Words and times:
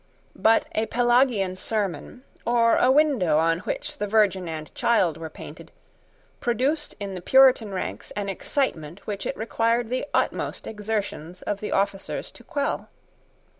But 0.41 0.65
a 0.71 0.87
Pelagian 0.87 1.55
sermon, 1.55 2.23
or 2.43 2.77
a 2.77 2.89
window 2.89 3.37
on 3.37 3.59
which 3.59 3.99
the 3.99 4.07
Virgin 4.07 4.49
and 4.49 4.73
Child 4.73 5.15
were 5.15 5.29
painted, 5.29 5.71
produced 6.39 6.95
in 6.99 7.13
the 7.13 7.21
Puritan 7.21 7.71
ranks 7.71 8.09
an 8.15 8.27
excitement 8.27 9.05
which 9.05 9.27
it 9.27 9.37
required 9.37 9.91
the 9.91 10.07
utmost 10.11 10.65
exertions 10.65 11.43
of 11.43 11.59
the 11.59 11.71
officers 11.71 12.31
to 12.31 12.43
quell. 12.43 12.89